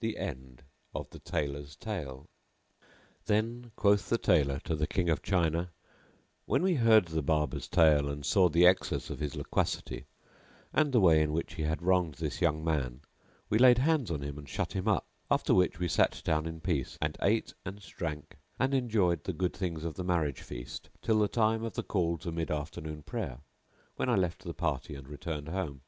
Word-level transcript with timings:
The 0.00 0.16
End 0.18 0.64
of 0.96 1.08
the 1.10 1.20
Tailor's 1.20 1.76
Tale. 1.76 2.28
Then 3.26 3.70
quoth 3.76 4.08
the 4.08 4.18
Tailor 4.18 4.58
to 4.64 4.74
the 4.74 4.88
King 4.88 5.08
of 5.08 5.22
China: 5.22 5.70
When 6.44 6.64
we 6.64 6.74
heard 6.74 7.06
the 7.06 7.22
Barber's 7.22 7.68
tale 7.68 8.08
and 8.08 8.26
saw 8.26 8.48
the 8.48 8.66
excess 8.66 9.10
of 9.10 9.20
his 9.20 9.36
loquacity 9.36 10.06
and 10.72 10.90
the 10.90 10.98
way 10.98 11.22
in 11.22 11.32
which 11.32 11.54
he 11.54 11.62
had 11.62 11.82
wronged 11.82 12.14
this 12.14 12.40
young 12.40 12.64
man, 12.64 13.02
we 13.48 13.58
laid 13.58 13.78
hands 13.78 14.10
on 14.10 14.22
him 14.22 14.38
and 14.38 14.48
shut 14.48 14.72
him 14.72 14.88
up, 14.88 15.06
after 15.30 15.54
which 15.54 15.78
we 15.78 15.86
sat 15.86 16.20
down 16.24 16.46
in 16.46 16.60
peace, 16.60 16.98
and 17.00 17.16
ate 17.22 17.54
and 17.64 17.78
drank 17.80 18.38
and 18.58 18.74
enjoyed 18.74 19.22
the 19.22 19.32
good 19.32 19.54
things 19.54 19.84
of 19.84 19.94
the 19.94 20.02
marriage 20.02 20.40
feast 20.40 20.90
till 21.00 21.20
the 21.20 21.28
time 21.28 21.62
of 21.62 21.74
the 21.74 21.84
call 21.84 22.18
to 22.18 22.32
mid 22.32 22.50
afternoon 22.50 23.04
prayer, 23.04 23.38
when 23.94 24.08
I 24.08 24.16
left 24.16 24.42
the 24.42 24.52
party 24.52 24.96
and 24.96 25.06
returned 25.08 25.48
home. 25.50 25.82